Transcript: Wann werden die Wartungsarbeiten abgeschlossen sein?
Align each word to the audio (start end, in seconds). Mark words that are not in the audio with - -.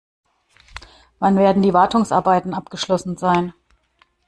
Wann 1.19 1.37
werden 1.37 1.61
die 1.61 1.75
Wartungsarbeiten 1.75 2.55
abgeschlossen 2.55 3.17
sein? 3.17 3.53